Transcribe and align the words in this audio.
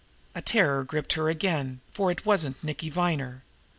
And 0.33 0.43
terror 0.43 0.83
gripped 0.83 1.11
at 1.13 1.17
her 1.17 1.29
again, 1.29 1.79
for 1.91 2.09
it 2.09 2.25
wasn't 2.25 2.63
Nicky 2.63 2.89
Viner. 2.89 3.43